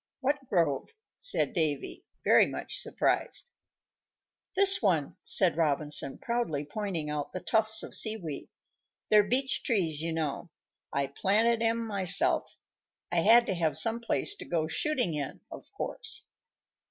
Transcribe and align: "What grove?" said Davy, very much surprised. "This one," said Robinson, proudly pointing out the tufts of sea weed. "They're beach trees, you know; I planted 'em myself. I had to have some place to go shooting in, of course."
"What 0.19 0.47
grove?" 0.47 0.89
said 1.19 1.53
Davy, 1.53 2.03
very 2.23 2.47
much 2.47 2.79
surprised. 2.79 3.51
"This 4.55 4.81
one," 4.81 5.15
said 5.23 5.55
Robinson, 5.57 6.17
proudly 6.17 6.65
pointing 6.65 7.07
out 7.11 7.33
the 7.33 7.39
tufts 7.39 7.83
of 7.83 7.93
sea 7.93 8.17
weed. 8.17 8.49
"They're 9.11 9.21
beach 9.21 9.61
trees, 9.61 10.01
you 10.01 10.11
know; 10.11 10.49
I 10.91 11.05
planted 11.05 11.61
'em 11.61 11.85
myself. 11.85 12.57
I 13.11 13.17
had 13.17 13.45
to 13.45 13.53
have 13.53 13.77
some 13.77 13.99
place 13.99 14.33
to 14.37 14.45
go 14.45 14.65
shooting 14.65 15.13
in, 15.13 15.41
of 15.51 15.71
course." 15.71 16.27